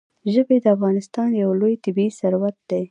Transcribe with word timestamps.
ژبې 0.33 0.57
د 0.63 0.65
افغانستان 0.75 1.29
یو 1.41 1.51
لوی 1.59 1.75
طبعي 1.83 2.07
ثروت 2.19 2.55
دی. 2.69 2.79